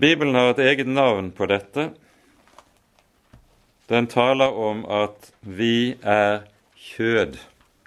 [0.00, 1.88] Bibelen har et eget navn på dette.
[3.90, 6.44] Den taler om at vi er
[6.78, 7.34] kjød.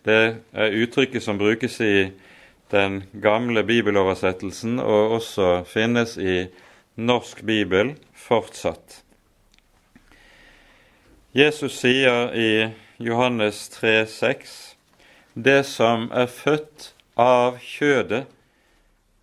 [0.04, 2.12] Det er uttrykket som brukes i
[2.72, 6.50] den gamle bibeloversettelsen, og også finnes i
[6.96, 9.02] norsk bibel fortsatt.
[11.32, 14.76] Jesus sier i Johannes 3, 6,
[15.36, 18.26] Det som er født av kjødet,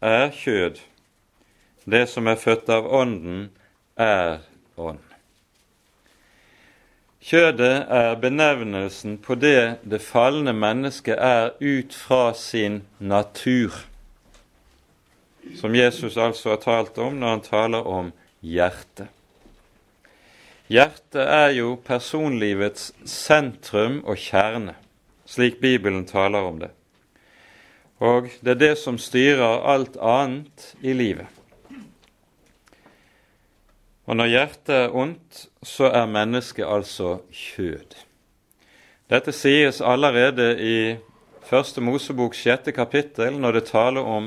[0.00, 0.80] er kjød.
[1.88, 3.46] Det som er født av Ånden,
[3.96, 4.42] er
[4.76, 5.00] ånd.
[7.24, 13.72] Kjødet er benevnelsen på det det falne mennesket er ut fra sin natur,
[15.56, 18.12] som Jesus altså har talt om når han taler om
[18.44, 19.08] hjertet.
[20.68, 24.76] Hjertet er jo personlivets sentrum og kjerne,
[25.24, 26.70] slik Bibelen taler om det.
[28.04, 31.26] Og det er det som styrer alt annet i livet.
[34.08, 37.98] Og når hjertet er ondt, så er mennesket altså kjød.
[39.12, 40.78] Dette sies allerede i
[41.48, 44.26] Første Mosebok sjette kapittel, når det taler om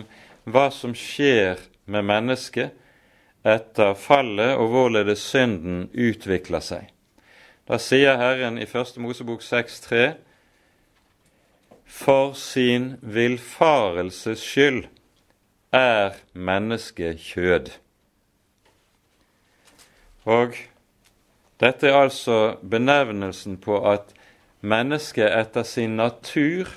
[0.49, 2.71] hva som skjer med mennesket
[3.45, 6.87] etter fallet og hvorledes synden utvikler seg.
[7.69, 8.97] Da sier Herren i 1.
[9.01, 10.15] Mosebok 6,3.:
[11.85, 14.85] For sin villfarelses skyld
[15.73, 17.73] er mennesket kjød.
[20.25, 20.55] Og
[21.61, 24.13] dette er altså benevnelsen på at
[24.61, 26.69] mennesket etter sin natur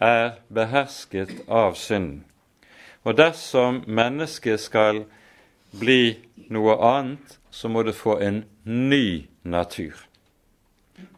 [0.00, 2.24] er behersket av synden.
[3.04, 5.04] Og dersom mennesket skal
[5.80, 6.18] bli
[6.52, 9.94] noe annet, så må det få en ny natur.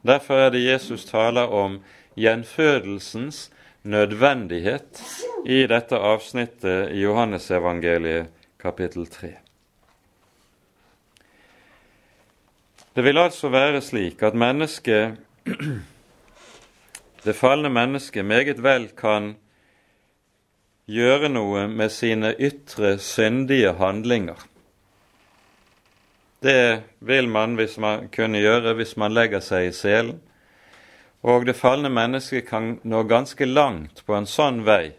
[0.07, 1.81] Derfor er det Jesus taler om
[2.17, 3.51] gjenfødelsens
[3.83, 5.03] nødvendighet
[5.47, 8.31] i dette avsnittet i Johannesevangeliet
[8.63, 9.35] kapittel 3.
[12.95, 15.15] Det vil altså være slik at mennesket,
[17.25, 19.31] det falne mennesket meget vel kan
[20.85, 24.37] gjøre noe med sine ytre syndige handlinger.
[26.43, 30.21] Det vil man, hvis man kunne gjøre hvis man legger seg i selen.
[31.23, 34.93] Og det falne mennesket kan nå ganske langt på en sånn vei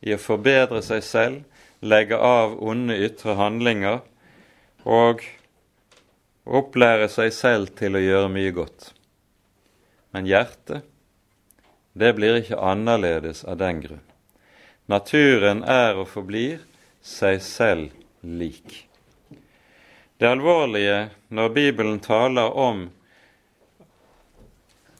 [0.00, 1.42] i å forbedre seg selv,
[1.82, 4.00] legge av onde ytre handlinger
[4.86, 5.20] og
[6.48, 8.92] opplære seg selv til å gjøre mye godt.
[10.14, 10.86] Men hjertet,
[11.98, 14.04] det blir ikke annerledes av den grunn.
[14.88, 16.62] Naturen er og forblir
[17.04, 17.90] seg selv
[18.22, 18.86] lik.
[20.18, 22.88] Det alvorlige når Bibelen taler om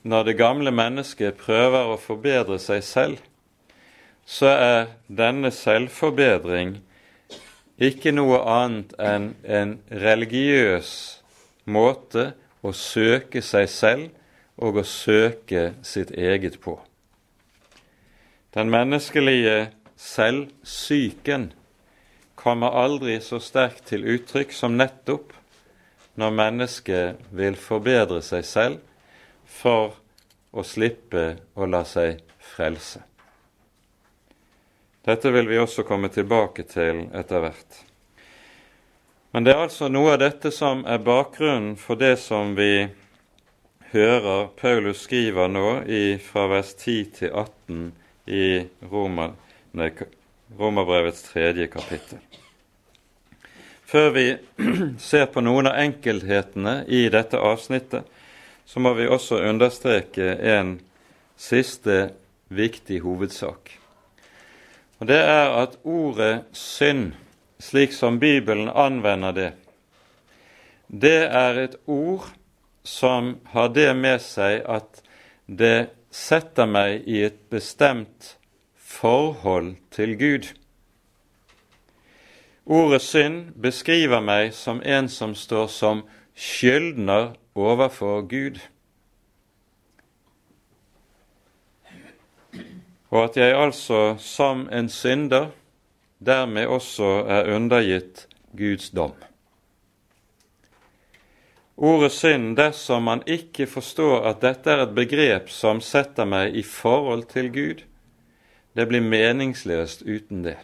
[0.03, 3.19] når det gamle mennesket prøver å forbedre seg selv,
[4.25, 6.77] så er denne selvforbedring
[7.79, 11.18] ikke noe annet enn en religiøs
[11.69, 12.33] måte
[12.65, 14.09] å søke seg selv
[14.59, 16.79] og å søke sitt eget på.
[18.57, 19.69] Den menneskelige
[19.99, 21.53] selvsyken
[22.39, 25.35] kommer aldri så sterkt til uttrykk som nettopp
[26.19, 28.81] når mennesket vil forbedre seg selv
[29.45, 29.99] for
[30.51, 32.23] å slippe å la seg
[32.55, 33.03] frelse.
[35.07, 37.85] Dette vil vi også komme tilbake til etter hvert.
[39.31, 42.89] Men det er altså noe av dette som er bakgrunnen for det som vi
[43.93, 47.93] hører Paulus skriver nå i, fra vers 10 til 18
[48.29, 48.67] i
[50.59, 52.19] Romerbrevets tredje kapittel.
[53.89, 54.37] Før vi
[55.11, 58.05] ser på noen av enkelthetene i dette avsnittet,
[58.69, 60.77] så må vi også understreke en
[61.41, 62.11] siste
[62.53, 63.73] viktig hovedsak.
[64.99, 67.13] Og Det er at ordet synd,
[67.59, 69.53] slik som Bibelen anvender det,
[70.89, 72.31] det er et ord
[72.85, 75.03] som har det med seg at
[75.47, 78.37] det setter meg i et bestemt
[78.75, 80.49] forhold til Gud.
[82.69, 86.03] Ordet synd beskriver meg som en som står som
[86.37, 88.61] skyldner overfor Gud.
[93.09, 95.49] Og at jeg altså som en synder
[96.19, 98.27] dermed også er undergitt
[98.57, 99.15] Guds dom.
[101.79, 106.65] Ordet synd, dersom man ikke forstår at dette er et begrep som setter meg i
[106.67, 107.85] forhold til Gud,
[108.75, 110.57] det blir meningsløst uten det.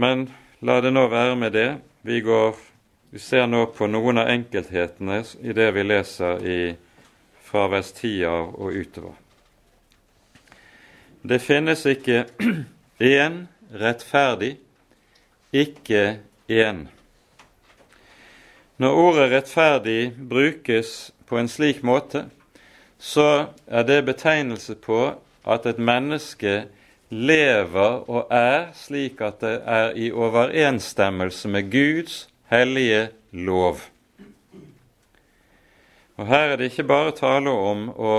[0.00, 0.30] Men
[0.64, 1.68] la det nå være med det.
[2.02, 2.56] Vi, går,
[3.12, 6.60] vi ser nå på noen av enkelthetene i det vi leser i,
[7.44, 9.21] fra vers 10 av og utover.
[11.22, 12.24] Det finnes ikke
[12.98, 13.44] én
[13.78, 14.56] rettferdig
[15.52, 16.18] ikke
[16.50, 16.88] én.
[18.76, 22.24] Når ordet rettferdig brukes på en slik måte,
[22.98, 25.14] så er det betegnelse på
[25.46, 26.64] at et menneske
[27.10, 33.78] lever og er slik at det er i overensstemmelse med Guds hellige lov.
[36.16, 38.14] Og Her er det ikke bare tale om å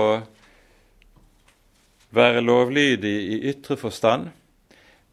[2.14, 4.28] være lovlydig i ytre forstand,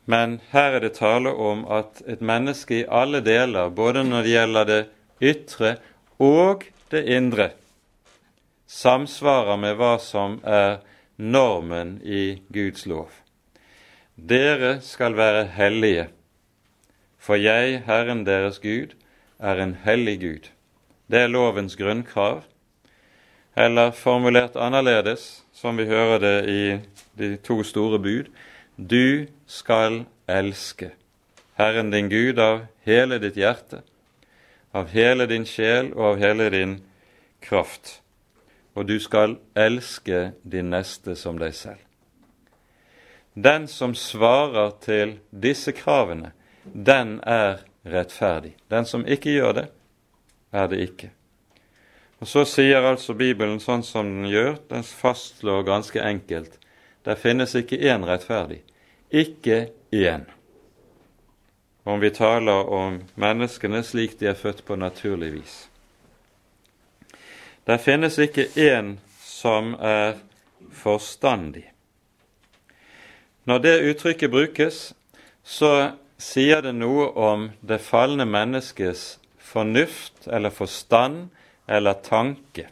[0.05, 4.35] men her er det tale om at et menneske i alle deler, både når det
[4.35, 4.81] gjelder det
[5.21, 5.75] ytre
[6.19, 7.51] og det indre,
[8.67, 10.81] samsvarer med hva som er
[11.17, 13.09] normen i Guds lov.
[14.15, 16.07] Dere skal være hellige,
[17.21, 18.95] for jeg, Herren deres Gud,
[19.39, 20.49] er en hellig Gud.
[21.11, 22.43] Det er lovens grunnkrav,
[23.57, 26.61] eller formulert annerledes, som vi hører det i
[27.19, 28.31] de to store bud,
[28.77, 30.89] du skal elske
[31.59, 33.83] Herren din Gud av hele ditt hjerte,
[34.73, 36.79] av hele din sjel og av hele din
[37.45, 37.99] kraft.
[38.73, 41.83] Og du skal elske din neste som deg selv.
[43.35, 48.55] Den som svarer til disse kravene, den er rettferdig.
[48.71, 49.67] Den som ikke gjør det,
[50.51, 51.11] er det ikke.
[52.21, 56.61] Og Så sier altså Bibelen sånn som den gjør, den fastslår ganske enkelt
[57.05, 58.61] det finnes ikke én rettferdig,
[59.09, 60.27] ikke én.
[61.83, 65.55] Om vi taler om menneskene slik de er født på naturlig vis.
[67.65, 70.19] Det finnes ikke én som er
[70.71, 71.65] forstandig.
[73.49, 74.93] Når det uttrykket brukes,
[75.43, 81.31] så sier det noe om det falne menneskets fornuft eller forstand
[81.71, 82.67] eller tanke.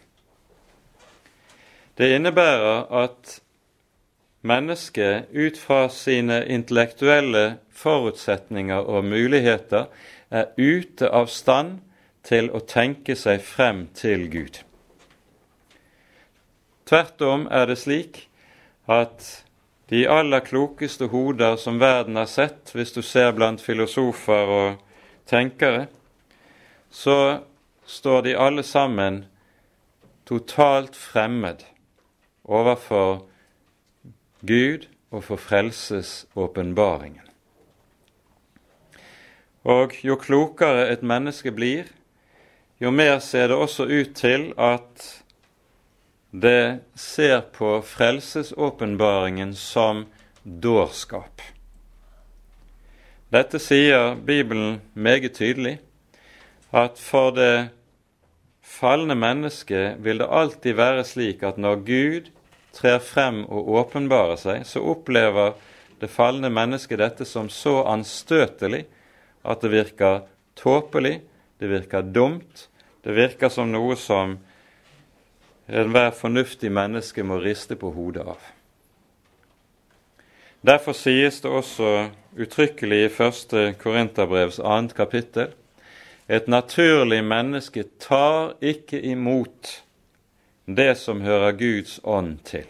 [2.00, 3.40] Det innebærer at
[4.42, 9.90] mennesket ut fra sine intellektuelle forutsetninger og muligheter
[10.30, 11.80] er ute av stand
[12.24, 14.62] til å tenke seg frem til Gud.
[16.90, 18.24] Tvert om er det slik
[18.90, 19.28] at
[19.90, 25.00] de aller klokeste hoder som verden har sett, hvis du ser blant filosofer og
[25.30, 25.88] tenkere,
[26.90, 27.42] så
[27.90, 29.24] står de alle sammen
[30.30, 31.64] totalt fremmed
[32.46, 33.26] overfor
[34.46, 37.26] Gud og for frelsesåpenbaringen.
[39.66, 41.90] Og jo klokere et menneske blir,
[42.80, 45.10] jo mer ser det også ut til at
[46.32, 50.06] det ser på frelsesåpenbaringen som
[50.46, 51.42] dårskap.
[53.34, 55.80] Dette sier Bibelen meget tydelig,
[56.72, 57.70] at for det
[58.70, 62.30] falne mennesket vil det alltid være slik at når Gud
[62.76, 65.56] trer frem og åpenbarer seg, så opplever
[66.00, 68.86] det falne mennesket dette som så anstøtelig
[69.44, 70.22] at det virker
[70.60, 71.20] tåpelig,
[71.60, 72.68] det virker dumt,
[73.04, 74.38] det virker som noe som
[75.70, 78.40] enhver fornuftig menneske må riste på hodet av.
[80.66, 85.54] Derfor sies det også uttrykkelig i første Korinterbrevs annet kapittel
[86.30, 89.80] et naturlig menneske tar ikke imot
[90.66, 92.68] det som hører Guds ånd til.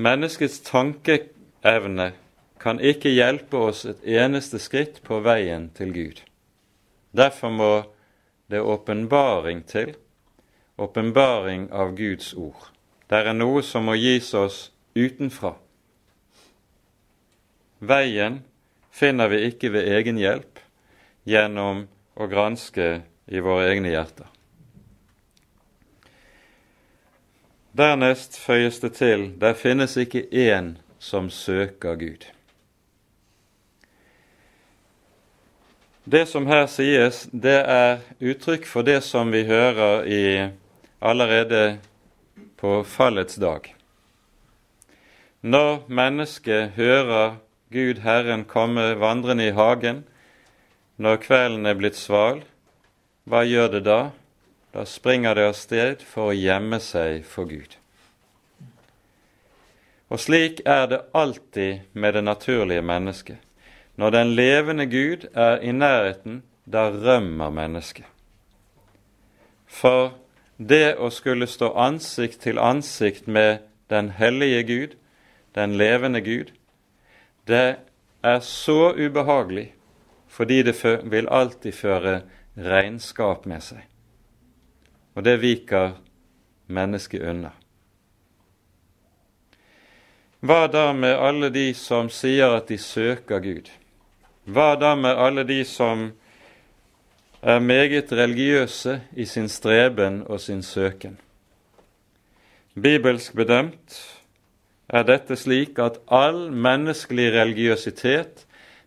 [0.00, 2.14] Menneskets tankeevne
[2.60, 6.22] kan ikke hjelpe oss et eneste skritt på veien til Gud.
[7.12, 7.72] Derfor må
[8.48, 9.92] det åpenbaring til,
[10.80, 12.70] åpenbaring av Guds ord.
[13.10, 15.52] Det er noe som må gis oss utenfra.
[17.84, 18.40] Veien
[18.88, 20.64] finner vi ikke ved egen hjelp
[21.30, 21.86] gjennom
[22.18, 22.90] å granske
[23.30, 24.26] i våre egne hjerter.
[27.70, 32.26] Dernest føyes det til der finnes ikke én som søker Gud.
[36.10, 40.24] Det som her sies, det er uttrykk for det som vi hører i
[40.98, 41.78] allerede
[42.58, 43.68] på fallets dag.
[45.40, 47.38] Når mennesket hører
[47.70, 50.02] Gud Herren komme vandrende i hagen,
[51.00, 52.42] når kvelden er blitt sval,
[53.24, 54.00] hva gjør det da?
[54.76, 57.78] Da springer det av sted for å gjemme seg for Gud.
[60.12, 63.38] Og slik er det alltid med det naturlige mennesket.
[63.96, 68.04] Når den levende Gud er i nærheten, da rømmer mennesket.
[69.66, 70.12] For
[70.58, 74.96] det å skulle stå ansikt til ansikt med den hellige Gud,
[75.56, 76.52] den levende Gud,
[77.48, 77.80] det
[78.22, 79.70] er så ubehagelig
[80.40, 80.74] fordi det
[81.12, 82.20] vil alltid føre
[82.56, 83.84] regnskap med seg
[85.14, 85.96] og det viker
[86.72, 87.50] mennesket unna.
[90.40, 93.68] Hva da med alle de som sier at de søker Gud?
[94.48, 96.06] Hva da med alle de som
[97.42, 101.18] er meget religiøse i sin streben og sin søken?
[102.80, 103.98] Bibelsk bedømt
[104.88, 108.46] er dette slik at all menneskelig religiøsitet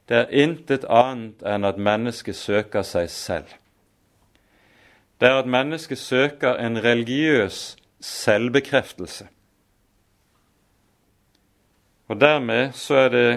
[0.09, 3.53] det er intet annet enn at mennesket søker seg selv.
[5.19, 9.27] Det er at mennesket søker en religiøs selvbekreftelse.
[12.11, 13.29] Og dermed så er det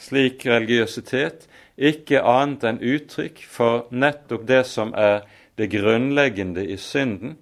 [0.00, 1.44] slik religiøsitet
[1.76, 5.26] ikke annet enn uttrykk for nettopp det som er
[5.58, 7.36] det grunnleggende i synden,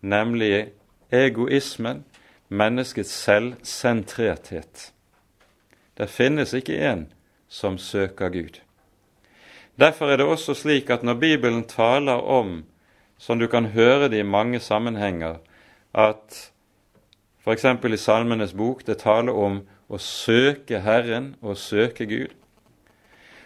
[0.00, 0.72] nemlig
[1.12, 2.04] egoismen,
[2.48, 4.92] menneskets selvsentrerthet.
[5.98, 7.06] Det finnes ikke en
[7.48, 8.60] som søker Gud.
[9.78, 12.64] Derfor er det også slik at når Bibelen taler om,
[13.18, 15.36] som du kan høre det i mange sammenhenger,
[15.94, 16.52] at
[17.44, 17.64] f.eks.
[17.64, 22.34] i Salmenes bok det taler om å søke Herren og søke Gud,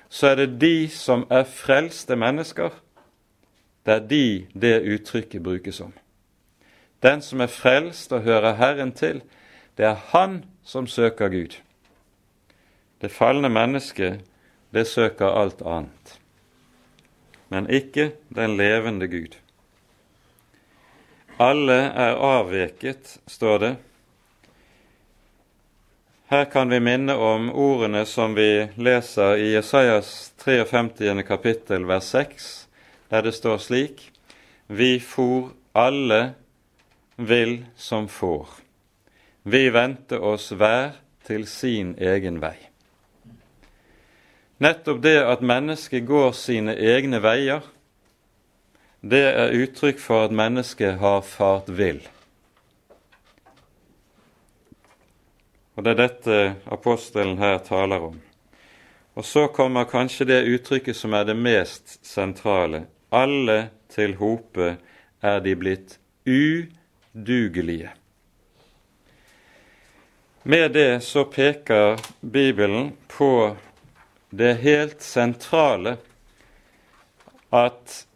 [0.08, 2.70] så er det de som er frelste mennesker,
[3.86, 5.92] det er de det uttrykket brukes om.
[7.02, 9.22] Den som er frelst og hører Herren til,
[9.76, 11.56] det er han som søker Gud.
[13.02, 14.20] Det falne mennesket,
[14.70, 16.12] det søker alt annet,
[17.50, 19.34] men ikke den levende Gud.
[21.42, 23.72] Alle er avveket, står det.
[26.30, 31.26] Her kan vi minne om ordene som vi leser i Jesajas 53.
[31.26, 32.50] kapittel vers 6,
[33.10, 34.10] der det står slik:"
[34.68, 36.34] Vi for alle
[37.16, 38.48] vil som får.
[39.42, 40.92] Vi vendte oss hver
[41.26, 42.71] til sin egen vei.
[44.62, 47.64] Nettopp det at mennesket går sine egne veier,
[49.02, 51.98] det er uttrykk for at mennesket har fart vill.
[55.74, 56.36] Og det er dette
[56.70, 58.20] apostelen her taler om.
[59.18, 62.84] Og så kommer kanskje det uttrykket som er det mest sentrale.
[63.10, 64.76] Alle til hope
[65.22, 67.90] er de blitt udugelige.
[70.42, 73.56] Med det så peker Bibelen på
[74.32, 75.98] det helt sentrale
[77.52, 78.06] at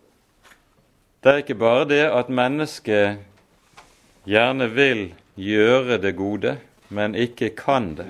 [1.21, 3.19] det er ikke bare det at mennesket
[4.25, 5.03] gjerne vil
[5.37, 6.55] gjøre det gode,
[6.89, 8.07] men ikke kan det.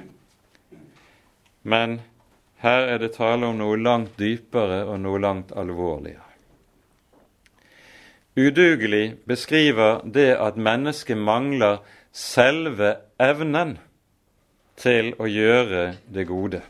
[1.63, 1.99] Men
[2.63, 6.23] her er det tale om noe langt dypere og noe langt alvorligere.
[8.37, 11.81] Udugelig beskriver det at mennesket mangler
[12.13, 13.79] selve evnen
[14.77, 16.61] til å gjøre det gode.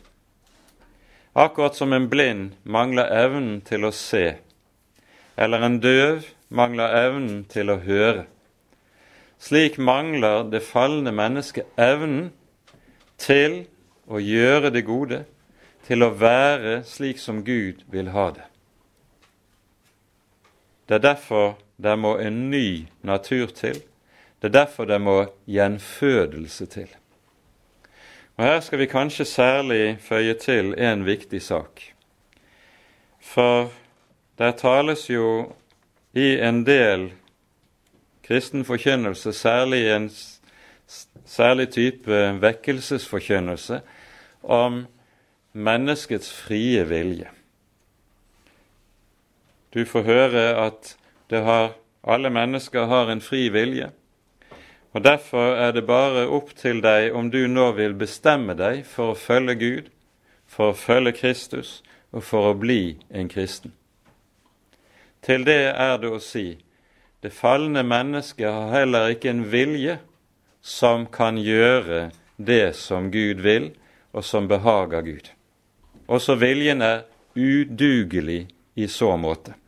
[1.37, 4.38] Akkurat som en blind mangler evnen til å se,
[5.37, 8.23] eller en døv mangler evnen til å høre.
[9.37, 12.31] Slik mangler det falne mennesket evnen
[13.21, 13.66] til
[14.09, 15.26] å gjøre det gode,
[15.85, 18.49] til å være slik som Gud vil ha det.
[20.88, 23.83] Det er derfor det må en ny natur til.
[24.40, 26.88] Det er derfor det må gjenfødelse til.
[28.37, 31.83] Og Her skal vi kanskje særlig føye til en viktig sak.
[33.21, 33.73] For
[34.38, 35.52] der tales jo
[36.12, 37.12] i en del
[38.26, 40.11] kristen forkynnelse, særlig en
[41.25, 43.81] særlig type vekkelsesforkynnelse,
[44.43, 44.87] om
[45.52, 47.28] menneskets frie vilje.
[49.75, 50.97] Du får høre at
[51.31, 51.73] har,
[52.05, 53.90] alle mennesker har en fri vilje.
[54.97, 59.12] Og Derfor er det bare opp til deg om du nå vil bestemme deg for
[59.12, 59.91] å følge Gud,
[60.49, 61.83] for å følge Kristus
[62.17, 63.75] og for å bli en kristen.
[65.21, 66.47] Til det er det å si
[67.21, 69.99] det falne mennesket har heller ikke en vilje
[70.65, 72.07] som kan gjøre
[72.41, 73.75] det som Gud vil,
[74.17, 75.29] og som behager Gud.
[76.09, 77.05] Også viljen er
[77.37, 78.47] udugelig
[78.81, 79.59] i så måte.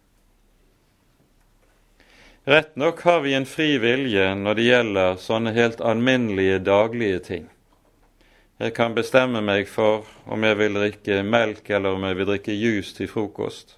[2.48, 7.42] Rett nok har vi en fri vilje når det gjelder sånne helt alminnelige daglige ting.
[8.56, 12.56] Jeg kan bestemme meg for om jeg vil drikke melk eller om jeg vil drikke
[12.56, 13.76] juice til frokost.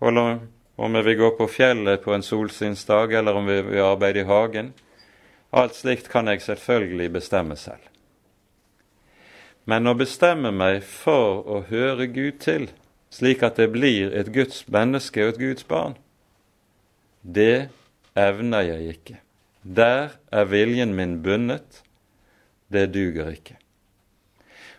[0.00, 0.40] Eller
[0.80, 4.28] om jeg vil gå på fjellet på en solsynsdag, eller om vi vil arbeide i
[4.32, 4.72] hagen.
[5.52, 7.84] Alt slikt kan jeg selvfølgelig bestemme selv.
[9.68, 12.70] Men å bestemme meg for å høre Gud til,
[13.12, 16.00] slik at det blir et Guds menneske og et Guds barn,
[17.22, 17.68] det
[18.18, 19.16] evner jeg ikke.
[19.62, 21.82] Der er viljen min bundet.
[22.72, 23.56] Det duger ikke.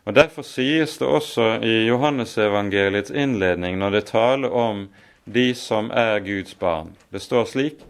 [0.06, 4.88] Og Derfor sies det også i Johannesevangeliets innledning, når det taler om
[5.26, 6.96] de som er Guds barn.
[7.12, 7.84] Det står slik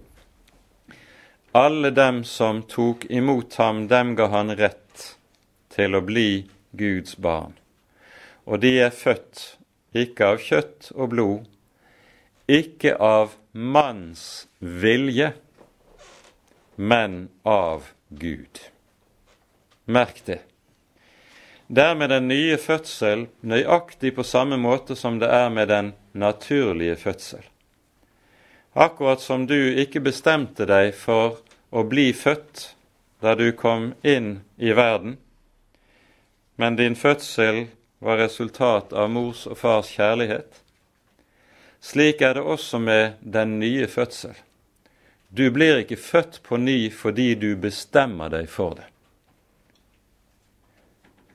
[1.53, 5.15] Alle dem som tok imot ham, dem ga han rett
[5.72, 7.55] til å bli Guds barn.
[8.46, 9.58] Og de er født
[9.96, 11.48] ikke av kjøtt og blod,
[12.51, 15.31] ikke av manns vilje,
[16.75, 18.60] men av Gud.
[19.86, 20.41] Merk det.
[21.67, 25.93] Det er med den nye fødsel nøyaktig på samme måte som det er med den
[26.12, 27.46] naturlige fødsel.
[28.74, 31.39] Akkurat som du ikke bestemte deg for
[31.72, 32.74] å bli født
[33.24, 35.15] da du kom inn i verden,
[36.55, 37.67] men din fødsel
[38.00, 40.61] var resultat av mors og fars kjærlighet.
[41.81, 44.35] Slik er det også med den nye fødsel.
[45.38, 48.88] Du blir ikke født på ny fordi du bestemmer deg for det.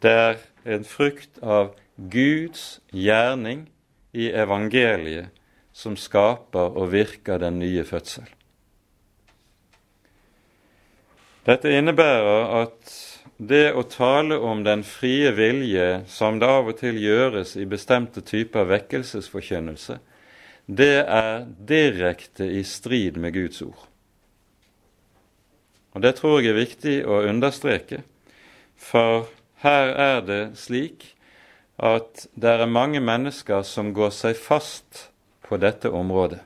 [0.05, 0.39] Det er
[0.77, 3.67] en frukt av Guds gjerning
[4.13, 5.33] i evangeliet
[5.77, 8.29] som skaper og virker den nye fødsel.
[11.47, 12.95] Dette innebærer at
[13.37, 18.23] det å tale om den frie vilje, som det av og til gjøres i bestemte
[18.25, 19.99] typer vekkelsesforkynnelse,
[20.67, 23.87] det er direkte i strid med Guds ord.
[25.95, 28.03] Og Det tror jeg er viktig å understreke,
[28.77, 29.31] for
[29.65, 31.15] her er det slik
[31.81, 35.07] at det er mange mennesker som går seg fast
[35.47, 36.43] på dette området.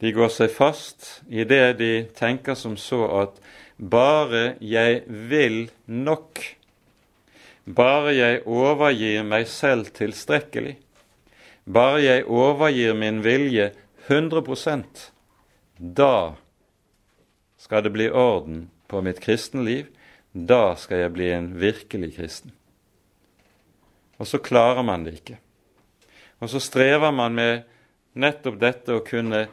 [0.00, 3.38] De går seg fast i det de tenker som så at
[3.76, 6.42] bare jeg vil nok,
[7.66, 10.76] bare jeg overgir meg selv tilstrekkelig,
[11.66, 13.72] bare jeg overgir min vilje
[14.06, 15.10] 100%
[15.78, 16.36] da
[17.56, 19.86] skal det bli orden på mitt kristenliv,
[20.32, 22.52] da skal jeg bli en virkelig kristen.
[24.16, 25.38] Og så klarer man det ikke.
[26.40, 27.64] Og så strever man med
[28.16, 29.46] nettopp dette å kunne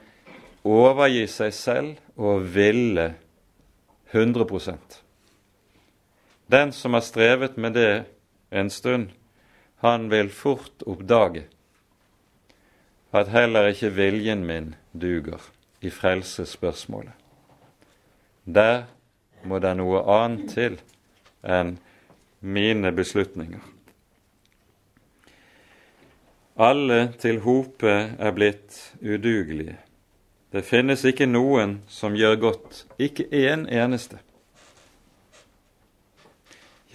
[0.63, 3.09] overgi seg selv og ville
[4.13, 5.02] 100
[6.47, 8.05] Den som har strevet med det
[8.49, 9.09] en stund,
[9.75, 11.43] han vil fort oppdage
[13.13, 15.41] at heller ikke viljen min duger
[15.81, 17.13] i frelsesspørsmålet.
[18.45, 18.83] Der
[19.45, 20.79] må det noe annet til
[21.43, 21.77] enn
[22.41, 23.61] mine beslutninger.
[26.57, 29.77] Alle til hope er blitt udugelige.
[30.53, 34.19] Det finnes ikke noen som gjør godt, ikke én en eneste.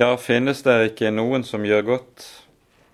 [0.00, 2.24] Ja, finnes det ikke noen som gjør godt?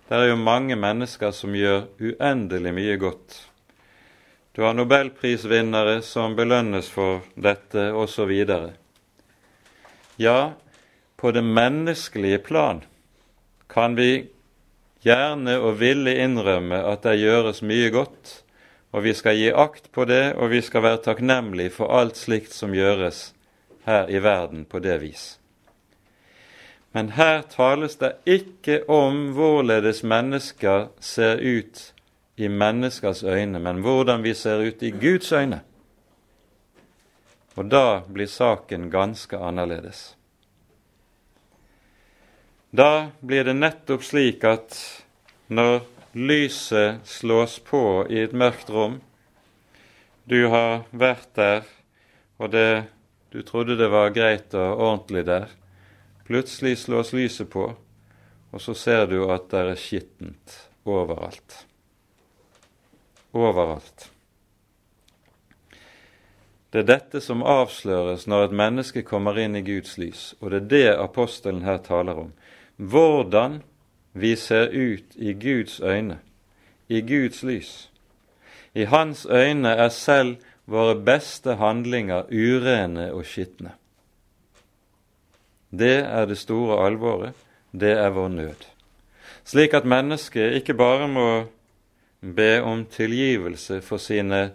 [0.09, 3.35] Det er jo mange mennesker som gjør uendelig mye godt.
[4.57, 8.33] Du har nobelprisvinnere som belønnes for dette, osv.
[10.17, 10.39] Ja,
[11.21, 12.81] på det menneskelige plan
[13.69, 14.25] kan vi
[15.05, 18.39] gjerne og ville innrømme at det gjøres mye godt,
[18.97, 22.57] og vi skal gi akt på det, og vi skal være takknemlige for alt slikt
[22.57, 23.27] som gjøres
[23.85, 25.35] her i verden på det vis.
[26.95, 31.81] Men her tales det ikke om hvorledes mennesker ser ut
[32.39, 35.59] i menneskers øyne, men hvordan vi ser ut i Guds øyne.
[37.55, 40.15] Og da blir saken ganske annerledes.
[42.71, 44.79] Da blir det nettopp slik at
[45.51, 45.83] når
[46.15, 49.01] lyset slås på i et mørkt rom,
[50.31, 51.67] du har vært der,
[52.39, 52.87] og det,
[53.35, 55.51] du trodde det var greit og ordentlig der,
[56.25, 57.69] plutselig slås lyset på,
[58.51, 61.65] og så ser du at det er skittent overalt.
[63.35, 64.09] Overalt.
[66.71, 70.57] Det er dette som avsløres når et menneske kommer inn i Guds lys, og det
[70.57, 72.33] er det apostelen her taler om
[72.75, 73.61] hvordan
[74.11, 76.19] vi ser ut i Guds øyne,
[76.87, 77.89] i Guds lys.
[78.75, 80.35] I Hans øyne er selv
[80.65, 83.71] våre beste handlinger urene og skitne.
[85.79, 87.33] Det er det store alvoret,
[87.71, 88.67] det er vår nød.
[89.45, 91.29] Slik at mennesket ikke bare må
[92.21, 94.53] be om tilgivelse for sine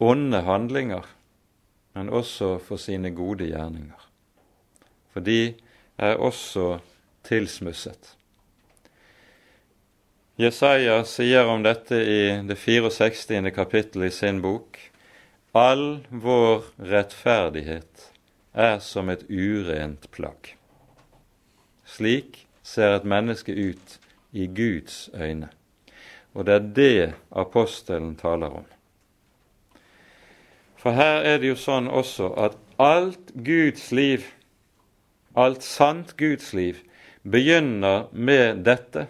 [0.00, 1.04] onde handlinger,
[1.94, 4.08] men også for sine gode gjerninger.
[5.12, 5.54] For de
[5.98, 6.78] er også
[7.24, 8.16] tilsmusset.
[10.40, 13.52] Jesaja sier om dette i det 64.
[13.54, 14.80] kapittel i sin bok
[15.54, 18.11] All vår rettferdighet
[18.54, 20.56] er som et urent plagg.
[21.84, 23.98] Slik ser et menneske ut
[24.32, 25.48] i Guds øyne.
[26.34, 28.64] Og det er det apostelen taler om.
[30.76, 34.24] For her er det jo sånn også at alt Guds liv,
[35.36, 36.80] alt sant Guds liv,
[37.22, 39.06] begynner med dette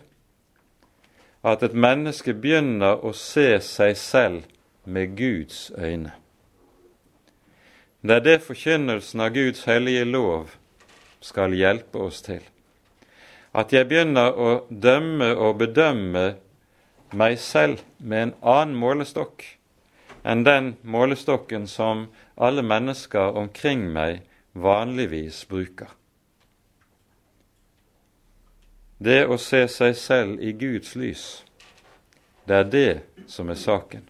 [1.43, 4.45] at et menneske begynner å se seg selv
[4.85, 6.13] med Guds øyne.
[8.03, 10.57] Det er det forkynnelsen av Guds hellige lov
[11.23, 12.43] skal hjelpe oss til.
[13.55, 16.25] At jeg begynner å dømme og bedømme
[17.15, 19.45] meg selv med en annen målestokk
[20.27, 25.91] enn den målestokken som alle mennesker omkring meg vanligvis bruker.
[29.03, 31.43] Det å se seg selv i Guds lys,
[32.47, 32.91] det er det
[33.31, 34.07] som er saken.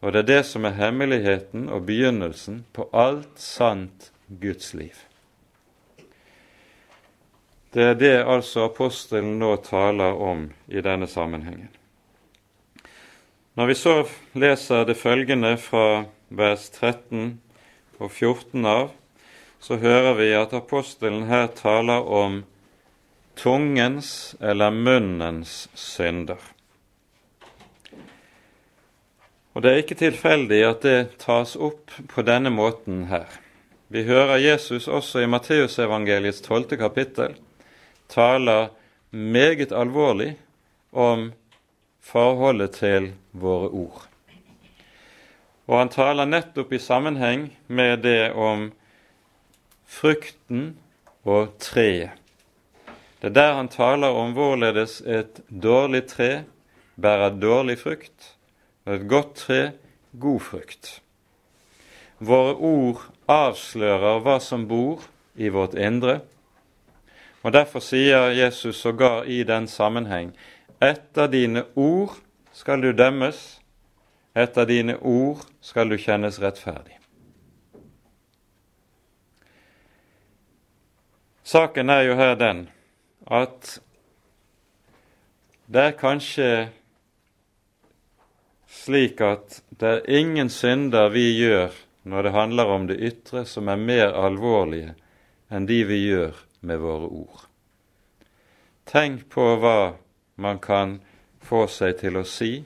[0.00, 4.94] Og det er det som er hemmeligheten og begynnelsen på alt sant Guds liv.
[7.74, 11.68] Det er det altså apostelen nå taler om i denne sammenhengen.
[13.58, 13.96] Når vi så
[14.38, 17.40] leser det følgende fra vers 13
[17.98, 18.92] og 14 av,
[19.58, 22.44] så hører vi at apostelen her taler om
[23.34, 26.38] tungens eller munnens synder.
[29.58, 33.26] Og Det er ikke tilfeldig at det tas opp på denne måten her.
[33.90, 37.34] Vi hører Jesus også i Matteusevangeliets tolvte kapittel
[38.06, 38.70] taler
[39.10, 40.36] meget alvorlig
[40.94, 41.32] om
[41.98, 44.06] forholdet til våre ord.
[45.66, 48.70] Og han taler nettopp i sammenheng med det om
[49.90, 50.76] frukten
[51.26, 52.14] og treet.
[53.18, 56.44] Det er der han taler om hvorledes et dårlig tre
[56.94, 58.37] bærer dårlig frukt,
[58.88, 59.60] og et godt tre
[60.16, 61.02] god frukt.
[62.18, 65.04] Våre ord avslører hva som bor
[65.36, 66.22] i vårt indre,
[67.44, 70.32] og derfor sier Jesus sågar i den sammenheng
[70.80, 72.16] etter dine ord
[72.52, 73.60] skal du dømmes,
[74.34, 76.96] etter dine ord skal du kjennes rettferdig.
[81.44, 82.66] Saken er jo her den
[83.28, 83.78] at
[85.68, 86.50] det er kanskje
[88.88, 91.74] slik at det er ingen synder vi gjør
[92.08, 94.94] når det handler om det ytre, som er mer alvorlige
[95.52, 97.42] enn de vi gjør med våre ord.
[98.88, 99.92] Tenk på hva
[100.40, 100.94] man kan
[101.44, 102.62] få seg til å si.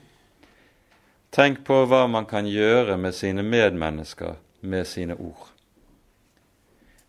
[1.35, 5.51] Tenk på hva man kan gjøre med sine medmennesker med sine ord.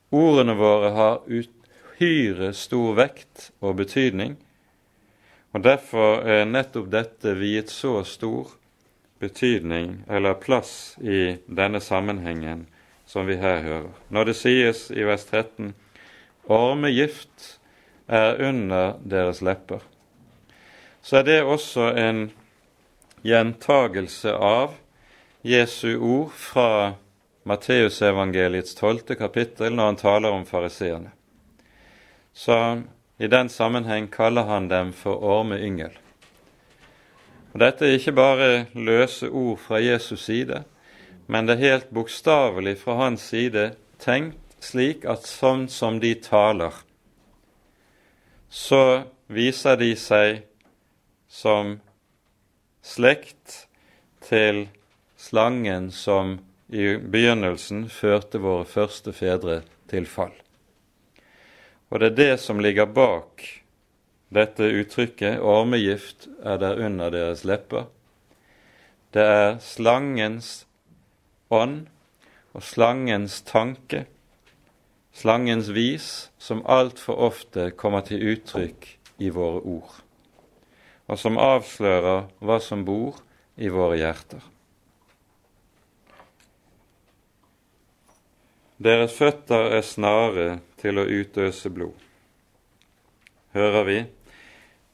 [0.10, 4.40] Ordene våre har uhyre stor vekt og betydning,
[5.54, 8.58] og derfor er nettopp dette viet så stor
[9.24, 12.68] betydning eller plass i denne sammenhengen
[13.08, 13.90] som vi her hører.
[14.12, 15.74] Når det sies i vers 13
[16.52, 17.58] ormegift
[18.12, 19.84] er under deres lepper
[21.04, 22.20] så er det også en
[23.28, 24.78] gjentagelse av
[25.44, 26.68] Jesu ord fra
[27.44, 31.12] Matteusevangeliets tolvte kapittel når han taler om fariseerne.
[32.34, 32.56] Så
[33.20, 35.92] i den sammenheng kaller han dem for ormeyngel.
[37.54, 40.64] Og Dette er ikke bare løse ord fra Jesus side,
[41.30, 46.74] men det er helt bokstavelig fra hans side tenkt slik at sånn som de taler,
[48.50, 50.44] så viser de seg
[51.30, 51.78] som
[52.84, 53.68] slekt
[54.24, 54.68] til
[55.18, 56.38] slangen som
[56.74, 59.62] i begynnelsen førte våre første fedre
[59.92, 60.34] til fall.
[61.92, 63.44] Og det er det som ligger bak
[64.34, 67.86] dette uttrykket 'ormegift er der under deres lepper'.
[69.14, 70.66] Det er slangens
[71.52, 71.88] ånd
[72.54, 74.06] og slangens tanke,
[75.14, 80.04] slangens vis, som altfor ofte kommer til uttrykk i våre ord
[81.08, 83.20] og som avslører hva som bor
[83.60, 84.42] i våre hjerter.
[88.84, 90.48] Deres føtter er snare
[90.82, 91.96] til å utøse blod.
[93.54, 94.00] Hører vi,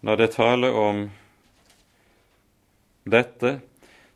[0.02, 1.02] når det taler om
[3.10, 3.60] dette,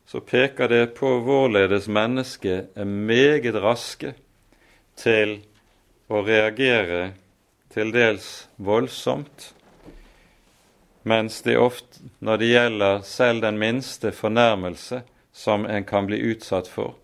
[0.06, 4.14] så peker det på hvorledes mennesket er meget raske
[5.00, 5.38] til
[6.08, 7.12] å reagere
[7.74, 9.54] til dels voldsomt
[11.04, 16.68] mens det ofte, når det gjelder selv den minste fornærmelse som en kan bli utsatt
[16.70, 16.94] for,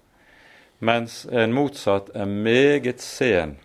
[0.78, 3.58] mens en motsatt er meget sen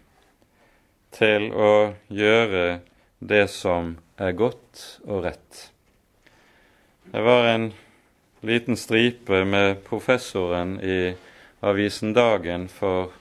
[1.16, 2.82] til å gjøre
[3.24, 5.62] det som er godt og rett.
[7.12, 7.70] Det var en
[8.46, 11.16] liten stripe med professoren i
[11.66, 13.14] avisen Dagen for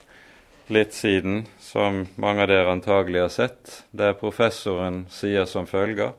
[0.67, 6.15] litt siden, som mange av dere antagelig har sett, der professoren sier som følger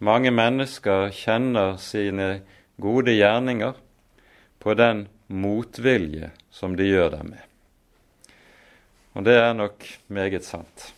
[0.00, 2.40] mange mennesker kjenner sine
[2.80, 3.76] gode gjerninger
[4.60, 7.42] på den motvilje som de gjør dem med.
[9.12, 10.90] Og det er nok meget sant.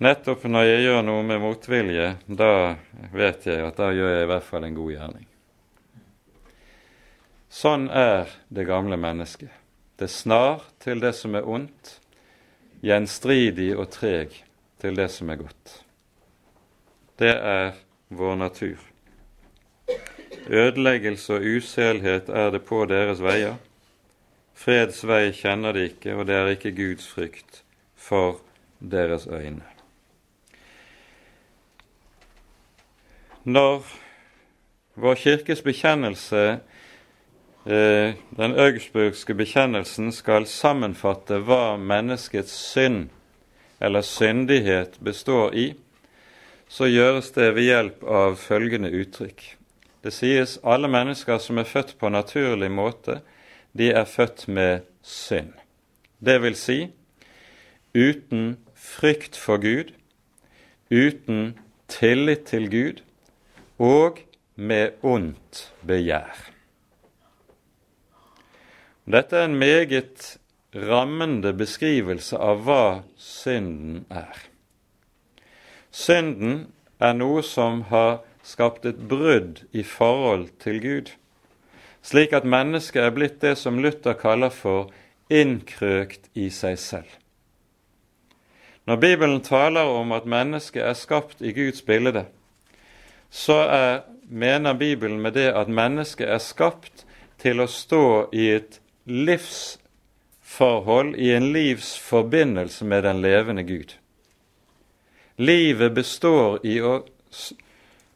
[0.00, 2.52] Nettopp når jeg gjør noe med motvilje, da
[3.12, 5.26] vet jeg at da gjør jeg i hvert fall en god gjerning.
[7.52, 9.50] Sånn er det gamle mennesket.
[10.00, 11.98] Det snar til det som er ondt,
[12.80, 14.38] gjenstridig og treg
[14.80, 15.80] til det som er godt.
[17.20, 17.74] det er
[18.08, 18.78] vår natur.
[20.48, 23.58] Ødeleggelse og uselhet er det på deres veier.
[24.56, 27.60] Freds vei kjenner de ikke, og det er ikke Guds frykt
[27.94, 28.40] for
[28.80, 29.69] deres øyne.
[33.44, 33.86] Når
[35.00, 36.60] vår kirkes bekjennelse,
[37.64, 43.08] eh, den augsburgske bekjennelsen, skal sammenfatte hva menneskets synd
[43.80, 45.74] eller syndighet består i,
[46.68, 49.56] så gjøres det ved hjelp av følgende uttrykk.
[50.04, 53.22] Det sies alle mennesker som er født på naturlig måte,
[53.72, 55.54] de er født med synd.
[56.20, 56.90] Det vil si
[57.96, 59.94] uten frykt for Gud,
[60.90, 61.54] uten
[61.88, 63.00] tillit til Gud
[63.80, 64.20] og
[64.60, 66.36] med ondt begjær.
[69.10, 70.36] Dette er en meget
[70.76, 72.82] rammende beskrivelse av hva
[73.16, 74.36] synden er.
[75.90, 76.68] Synden
[77.00, 81.08] er noe som har skapt et brudd i forhold til Gud,
[82.04, 84.92] slik at mennesket er blitt det som Luther kaller for
[85.32, 87.08] innkrøkt i seg selv.
[88.86, 92.26] Når Bibelen taler om at mennesket er skapt i Guds bilde,
[93.30, 97.06] så er, mener Bibelen med det at mennesket er skapt
[97.40, 103.94] til å stå i et livsforhold, i en livsforbindelse med den levende Gud.
[105.40, 107.04] Livet består i å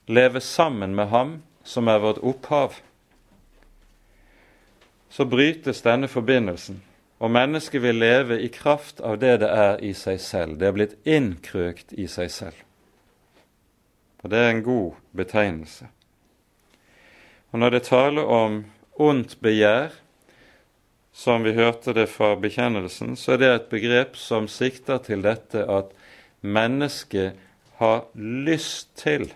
[0.06, 2.74] leve sammen med Ham som er vårt opphav.
[5.08, 6.82] Så brytes denne forbindelsen,
[7.22, 10.58] og mennesket vil leve i kraft av det det er i seg selv.
[10.58, 12.64] Det er blitt innkrøkt i seg selv.
[14.24, 15.86] Og det er en god betegnelse.
[17.52, 18.64] Og når det taler om
[18.96, 19.92] ondt begjær,
[21.14, 25.62] som vi hørte det fra bekjennelsen, så er det et begrep som sikter til dette
[25.70, 25.92] at
[26.40, 27.36] mennesket
[27.78, 29.28] har lyst til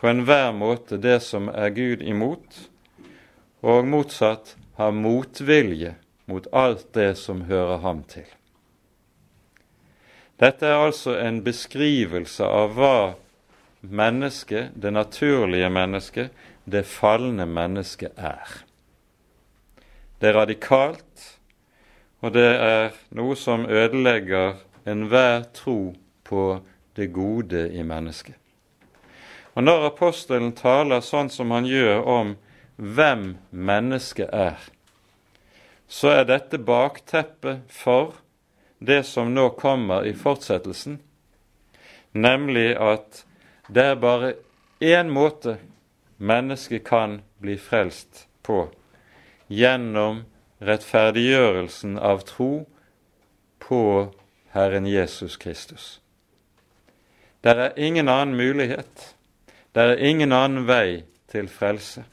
[0.00, 2.56] på enhver måte det som er Gud imot,
[3.64, 5.94] og motsatt har motvilje
[6.28, 8.26] mot alt det som hører ham til.
[10.40, 12.96] Dette er altså en beskrivelse av hva
[13.90, 16.30] mennesket, det naturlige mennesket,
[16.64, 18.64] det falne mennesket er.
[20.20, 21.24] Det er radikalt,
[22.20, 24.56] og det er noe som ødelegger
[24.88, 25.94] enhver tro
[26.24, 26.44] på
[26.96, 28.34] det gode i mennesket.
[29.54, 32.32] Og Når apostelen taler sånn som han gjør om
[32.76, 34.58] hvem mennesket er,
[35.86, 38.16] så er dette bakteppet for
[38.80, 40.98] det som nå kommer i fortsettelsen,
[42.12, 43.22] nemlig at
[43.68, 44.34] det er bare
[44.80, 45.56] én måte
[46.16, 48.68] mennesket kan bli frelst på,
[49.48, 50.24] gjennom
[50.64, 52.66] rettferdiggjørelsen av tro
[53.58, 53.82] på
[54.52, 56.00] Herren Jesus Kristus.
[57.40, 59.14] Det er ingen annen mulighet,
[59.72, 62.04] det er ingen annen vei til frelse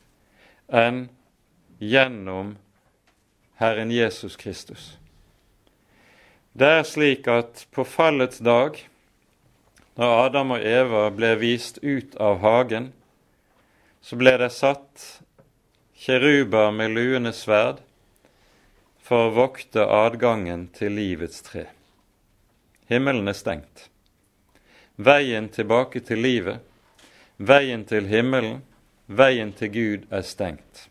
[0.71, 1.05] enn
[1.79, 2.55] gjennom
[3.61, 4.97] Herren Jesus Kristus.
[6.53, 8.75] Det er slik at på fallets dag,
[9.99, 12.91] når Adam og Eva ble vist ut av hagen,
[14.01, 15.05] så ble det satt
[16.01, 17.83] kjeruber med luende sverd
[19.05, 21.67] for å vokte adgangen til livets tre.
[22.89, 23.89] Himmelen er stengt.
[24.95, 26.61] Veien tilbake til livet,
[27.37, 28.61] veien til himmelen,
[29.07, 30.87] veien til Gud er stengt.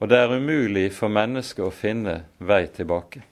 [0.00, 3.22] Og det er umulig for mennesket å finne vei tilbake,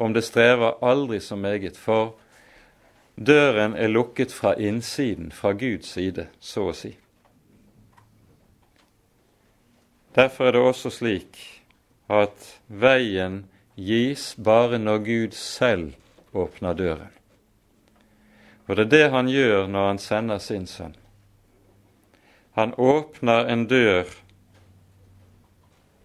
[0.00, 2.14] om det strever aldri så meget, for
[3.16, 6.94] døren er lukket fra innsiden, fra Guds side, så å si.
[10.16, 11.38] Derfor er det også slik
[12.10, 13.44] at veien
[13.76, 15.92] gis bare når Gud selv
[16.32, 17.12] åpner døren.
[18.66, 20.96] Og det er det han gjør når han sender sin sønn.
[22.58, 24.08] Han åpner en dør,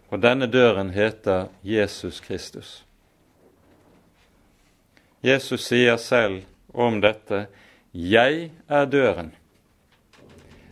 [0.09, 2.84] og denne døren heter Jesus Kristus.
[5.25, 7.47] Jesus sier selv om dette
[7.93, 9.31] 'Jeg er døren'.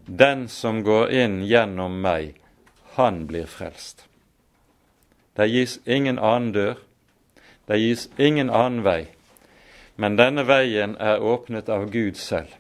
[0.06, 2.36] Den som går inn gjennom meg,
[2.96, 4.06] han blir frelst.
[5.38, 6.76] Det gis ingen annen dør,
[7.68, 9.08] det gis ingen annen vei,
[9.96, 12.54] men denne veien er åpnet av Gud selv,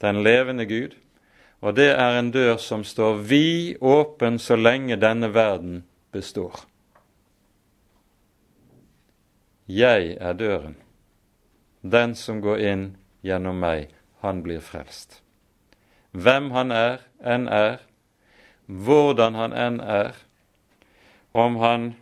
[0.00, 0.96] den levende Gud,
[1.60, 6.66] og det er en dør som står vid åpen så lenge denne verden består.
[9.68, 10.76] Jeg er døren.
[11.90, 12.86] Den som går inn
[13.22, 13.92] gjennom meg,
[14.24, 15.20] han blir frelst.
[16.16, 17.78] Hvem han er, enn er,
[18.66, 20.16] hvordan han enn er,
[21.36, 21.92] om han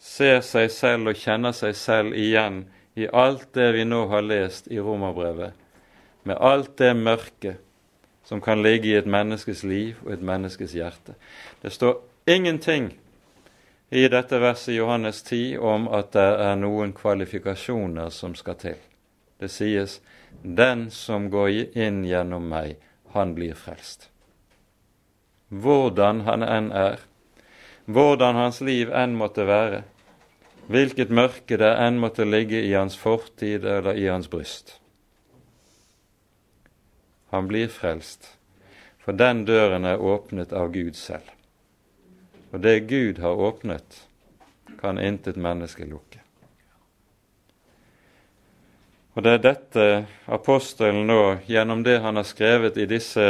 [0.00, 2.64] ser seg selv og kjenner seg selv igjen
[2.98, 5.52] i alt det vi nå har lest i Romerbrevet,
[6.24, 7.54] med alt det mørke
[8.26, 11.14] som kan ligge i et menneskes liv og et menneskes hjerte.
[11.62, 12.92] Det står ingenting
[13.90, 18.78] i dette verset i Johannes 10 om at det er noen kvalifikasjoner som skal til.
[19.40, 20.00] Det sies
[20.42, 22.76] 'Den som går inn gjennom meg,
[23.12, 24.08] han blir frelst'.
[25.48, 27.00] Hvordan han enn er,
[27.86, 29.82] hvordan hans liv enn måtte være,
[30.70, 34.76] hvilket mørke det enn måtte ligge i hans fortid eller i hans bryst.
[37.30, 38.36] Han blir frelst,
[38.98, 41.26] for den døren er åpnet av Gud selv.
[42.52, 44.06] Og det Gud har åpnet,
[44.80, 46.19] kan intet menneske lukke.
[49.14, 49.86] Og det er dette
[50.30, 53.26] apostelen nå, gjennom det han har skrevet i disse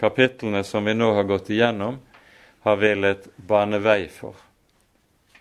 [0.00, 1.98] kapitlene som vi nå har gått igjennom,
[2.64, 4.36] har villet bane vei for.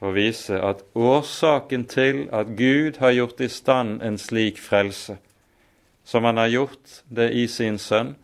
[0.03, 5.17] Og vise at årsaken til at Gud har gjort i stand en slik frelse,
[6.03, 8.15] som han har gjort det i sin sønn,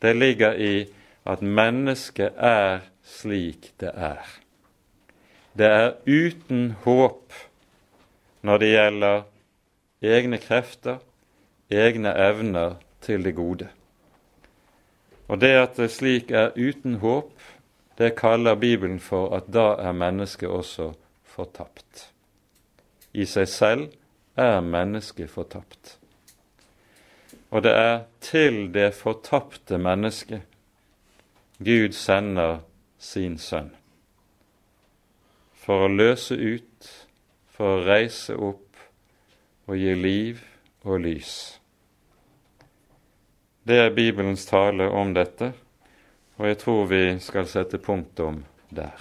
[0.00, 0.86] det ligger i
[1.28, 4.22] at mennesket er slik det er.
[5.58, 7.34] Det er uten håp
[8.46, 9.26] når det gjelder
[10.02, 10.98] egne krefter,
[11.70, 13.68] egne evner til det gode.
[15.28, 17.32] Og det at det slik er uten håp,
[17.98, 20.92] det kaller Bibelen for at da er mennesket også
[21.24, 22.10] fortapt.
[23.12, 23.88] I seg selv
[24.36, 25.96] er mennesket fortapt.
[27.50, 30.42] Og det er til det fortapte mennesket
[31.58, 32.60] Gud sender
[32.98, 33.72] sin sønn.
[35.58, 36.90] For å løse ut,
[37.50, 38.67] for å reise opp
[39.68, 40.40] og gir liv
[40.88, 41.32] og lys.
[43.68, 45.52] Det er Bibelens tale om dette,
[46.40, 48.96] og jeg tror vi skal sette punktum der.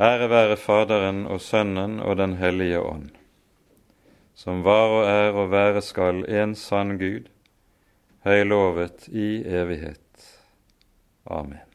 [0.00, 3.10] Ære være Faderen og Sønnen og Den hellige ånd,
[4.34, 7.28] som var og er og være skal en sann Gud,
[8.24, 10.24] høylovet i evighet.
[11.26, 11.71] Amen.